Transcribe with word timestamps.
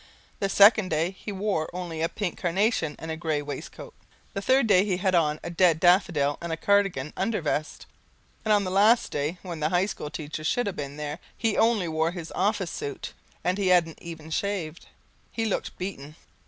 The 0.39 0.49
second 0.49 0.89
day 0.89 1.11
he 1.11 1.31
only 1.31 1.39
wore 1.43 1.69
a 1.71 2.09
pink 2.09 2.39
carnation 2.39 2.95
and 2.97 3.11
a 3.11 3.15
grey 3.15 3.39
waistcoat. 3.43 3.93
The 4.33 4.41
third 4.41 4.65
day 4.65 4.83
he 4.83 4.97
had 4.97 5.13
on 5.13 5.39
a 5.43 5.51
dead 5.51 5.79
daffodil 5.79 6.39
and 6.41 6.51
a 6.51 6.57
cardigan 6.57 7.13
undervest, 7.15 7.85
and 8.43 8.51
on 8.51 8.63
the 8.63 8.71
last 8.71 9.11
day, 9.11 9.37
when 9.43 9.59
the 9.59 9.69
high 9.69 9.85
school 9.85 10.09
teachers 10.09 10.47
should 10.47 10.65
have 10.65 10.75
been 10.75 10.97
there, 10.97 11.19
he 11.37 11.55
only 11.55 11.87
wore 11.87 12.09
his 12.09 12.31
office 12.31 12.71
suit 12.71 13.13
and 13.43 13.59
he 13.59 13.67
hadn't 13.67 14.01
even 14.01 14.31
shaved. 14.31 14.87
He 15.31 15.45
looked 15.45 15.77
beaten. 15.77 16.15